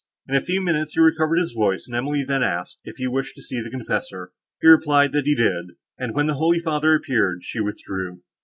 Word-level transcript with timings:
In 0.27 0.33
a 0.35 0.41
few 0.41 0.63
minutes 0.63 0.93
he 0.95 0.99
recovered 0.99 1.37
his 1.37 1.51
voice, 1.51 1.85
and 1.85 1.95
Emily 1.95 2.23
then 2.23 2.41
asked, 2.41 2.79
if 2.83 2.97
he 2.97 3.05
wished 3.05 3.35
to 3.35 3.41
see 3.43 3.61
the 3.61 3.69
confessor; 3.69 4.31
he 4.59 4.67
replied, 4.67 5.11
that 5.11 5.25
he 5.25 5.35
did; 5.35 5.75
and, 5.95 6.15
when 6.15 6.25
the 6.25 6.33
holy 6.33 6.57
father 6.57 6.95
appeared, 6.95 7.43
she 7.43 7.59
withdrew. 7.59 8.23